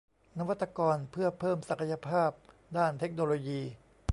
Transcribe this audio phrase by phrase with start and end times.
[0.37, 2.31] นวัตกรเพื่อเพิ่มศักยภาพ
[2.77, 3.61] ด้านเทคโนโลยี